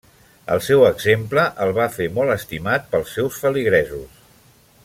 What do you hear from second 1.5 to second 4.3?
el va fer molt estimat pels seus feligresos.